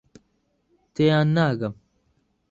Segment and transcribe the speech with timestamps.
[0.93, 1.73] تێیان ناگەم.